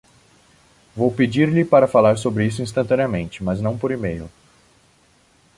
[0.95, 4.27] Vou pedir-lhe para falar sobre isso instantaneamente, mas não por e-mail.